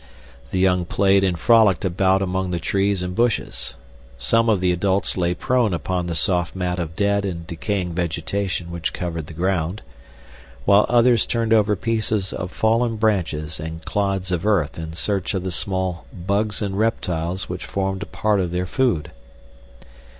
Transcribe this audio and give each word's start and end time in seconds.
The 0.49 0.57
young 0.57 0.85
played 0.85 1.23
and 1.23 1.37
frolicked 1.37 1.85
about 1.85 2.23
among 2.23 2.49
the 2.49 2.57
trees 2.57 3.03
and 3.03 3.13
bushes. 3.13 3.75
Some 4.17 4.49
of 4.49 4.59
the 4.59 4.71
adults 4.71 5.15
lay 5.15 5.35
prone 5.35 5.75
upon 5.75 6.07
the 6.07 6.15
soft 6.15 6.55
mat 6.55 6.79
of 6.79 6.95
dead 6.95 7.23
and 7.23 7.45
decaying 7.45 7.93
vegetation 7.93 8.71
which 8.71 8.93
covered 8.93 9.27
the 9.27 9.35
ground, 9.35 9.83
while 10.65 10.87
others 10.89 11.27
turned 11.27 11.53
over 11.53 11.75
pieces 11.75 12.33
of 12.33 12.51
fallen 12.51 12.95
branches 12.95 13.59
and 13.59 13.85
clods 13.85 14.31
of 14.31 14.43
earth 14.43 14.79
in 14.79 14.93
search 14.93 15.35
of 15.35 15.43
the 15.43 15.51
small 15.51 16.07
bugs 16.11 16.63
and 16.63 16.79
reptiles 16.79 17.47
which 17.47 17.67
formed 17.67 18.01
a 18.01 18.07
part 18.07 18.39
of 18.39 18.49
their 18.49 18.65
food. 18.65 19.11